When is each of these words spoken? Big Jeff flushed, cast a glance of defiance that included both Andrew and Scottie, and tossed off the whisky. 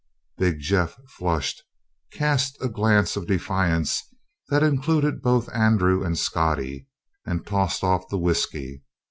Big 0.39 0.59
Jeff 0.61 0.97
flushed, 1.09 1.61
cast 2.11 2.57
a 2.59 2.67
glance 2.67 3.15
of 3.15 3.27
defiance 3.27 4.01
that 4.49 4.63
included 4.63 5.21
both 5.21 5.47
Andrew 5.53 6.03
and 6.03 6.17
Scottie, 6.17 6.87
and 7.23 7.45
tossed 7.45 7.83
off 7.83 8.09
the 8.09 8.17
whisky. 8.17 8.81